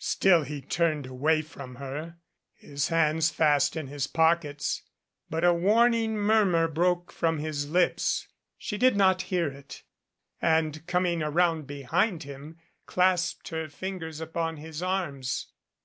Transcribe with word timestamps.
Still 0.00 0.42
he 0.42 0.60
turned 0.60 1.06
away 1.06 1.40
from 1.40 1.76
her, 1.76 2.16
his 2.52 2.88
hands 2.88 3.30
fast 3.30 3.76
in 3.76 3.86
his 3.86 4.08
pockets, 4.08 4.82
but 5.30 5.44
a 5.44 5.54
warning 5.54 6.16
murmur 6.16 6.66
broke 6.66 7.12
from 7.12 7.38
his 7.38 7.70
lips. 7.70 8.26
She 8.56 8.76
did 8.76 8.96
not 8.96 9.22
hear 9.30 9.46
it 9.46 9.84
and, 10.42 10.84
coming 10.88 11.22
around 11.22 11.68
behind 11.68 12.24
him, 12.24 12.56
clasped 12.86 13.50
her 13.50 13.68
fingers 13.68 14.20
upon 14.20 14.56
his 14.56 14.82
arms. 14.82 15.46